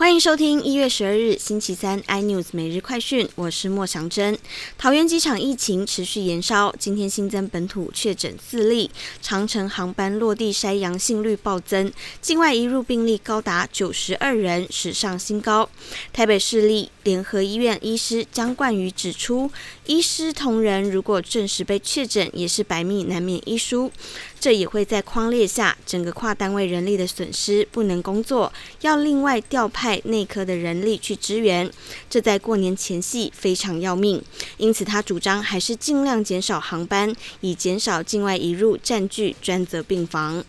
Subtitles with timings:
[0.00, 4.38] 欢迎收听一月十二日星期三 iNews 每日快讯，我是莫祥珍。
[4.78, 8.90] 桃园机场疫情持续延烧，今天新增本土确诊四例，
[9.20, 15.68] 长城航班落地筛阳性率暴增，境外移入病例高达九十二人，史上新高。
[16.14, 19.50] 台北市立联合医院医师江冠宇指出，
[19.84, 23.92] 医师同仁如果证实被确诊，也是百密难免一疏，
[24.40, 30.00] 这也会在框列下整个跨单位人力的损失，不能工作，要另外调派。
[30.04, 31.70] 内科的人力去支援，
[32.08, 34.22] 这在过年前夕非常要命，
[34.56, 40.42] 因此他主张还是尽量减少航班，以减少境外移入占据专责病房。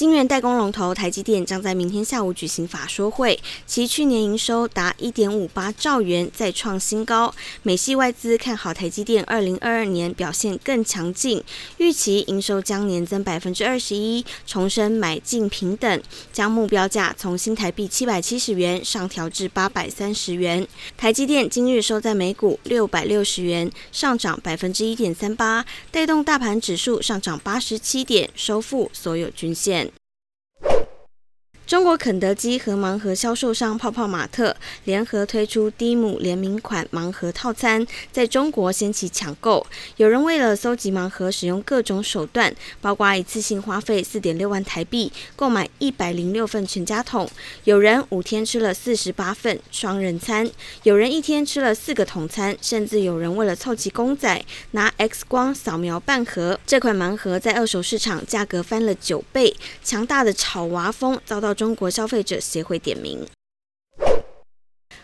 [0.00, 7.34] 晶圆代工龙头台积电将在明天下午举行法说会，其去年营收达一点五八兆元，再创新高。
[7.62, 11.44] 美系外资看好台积电二零二二年表现更强劲，
[11.76, 20.66] 预期营收将年增百分之二十一，重申买进平等，将目标价从新台币七百七十元上调至八百三十元。
[20.96, 29.89] 台积电今日收在每股六百六十元，上涨百分之一点三八，带动大盘指数上涨八十七点，收复所有均线。
[31.70, 39.64] 中国肯德基和盲盒销售商泡泡玛特联合推出蒂姆联名款盲盒套餐，在中国掀起抢购。
[39.96, 47.24] 有人为了搜集盲盒，使用各种手段，包括一次性花费四点六万台币购买一百零六份全家桶；
[47.62, 50.44] 有人五天吃了四十八份双人餐；
[50.82, 56.58] 有人一天吃了四个桶餐，甚至有人为了凑齐公仔，拿 X 光扫描半盒。
[56.66, 59.54] 这款盲盒在二手市场价格翻了九倍，
[59.84, 61.54] 强大的炒娃风遭到。
[61.60, 63.26] 中国消费者协会点名，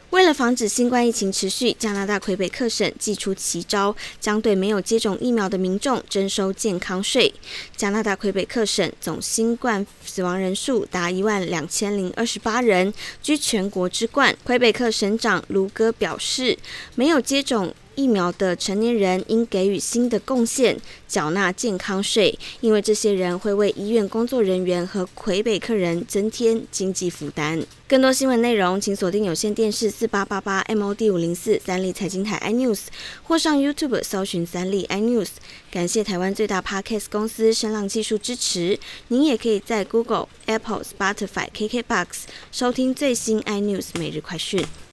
[0.09, 7.35] 为了防止新冠疫情持续，加拿大魁北克省祭出奇招，将对没有接种疫苗的民众征收健康税。
[7.77, 12.91] 加拿大魁北克省总新冠死亡人数达一万两千零二十八人，
[13.21, 14.35] 居全国之冠。
[14.43, 16.59] 魁北克省长卢戈表示，
[16.95, 17.75] 没有接种。
[17.97, 27.67] 疫苗的成年人应给予新的贡献，缴纳健康税，因为这些人会为医院工作人员和魁北克人增添经济负担。
[27.89, 32.81] 更多新闻内容，请锁定有线电视四八八八 MOD 五零四三立财经台 iNews，
[33.23, 35.29] 或上 YouTube 搜寻三立 iNews。
[35.71, 38.79] 感谢台湾最大 Podcast 公司声浪技术支持。
[39.09, 42.07] 您也可以在 Google、Apple、Spotify、KKBox
[42.51, 44.65] 收听最新 iNews 每日快讯。